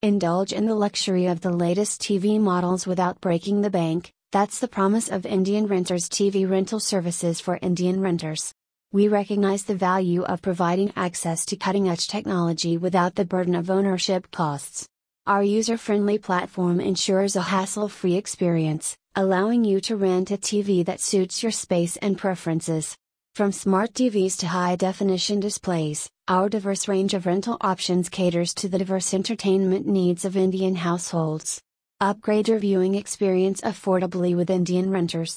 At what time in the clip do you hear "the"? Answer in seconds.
0.66-0.76, 1.40-1.50, 3.62-3.68, 4.60-4.68, 9.64-9.74, 13.16-13.24, 28.68-28.78